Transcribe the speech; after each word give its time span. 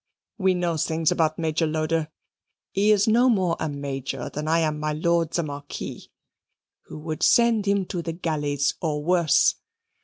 We 0.39 0.55
know 0.55 0.77
things 0.77 1.11
about 1.11 1.37
Major 1.37 1.67
Loder 1.67 2.07
(he 2.71 2.91
is 2.91 3.07
no 3.07 3.29
more 3.29 3.55
a 3.59 3.69
Major 3.69 4.29
than 4.31 4.47
I 4.47 4.57
am 4.61 4.79
my 4.79 4.93
Lord 4.93 5.29
the 5.31 5.43
Marquis) 5.43 6.09
which 6.89 7.03
would 7.03 7.21
send 7.21 7.67
him 7.67 7.85
to 7.85 8.01
the 8.01 8.13
galleys 8.13 8.73
or 8.81 9.03
worse. 9.03 9.53